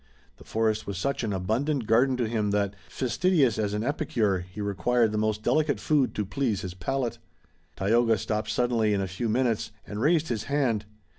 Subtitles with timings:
[0.37, 4.59] The forest was such an abundant garden to him that, fastidious as an epicure, he
[4.59, 7.19] required the most delicate food to please his palate.
[7.75, 10.85] Tayoga stopped suddenly in a few minutes and raised his hand.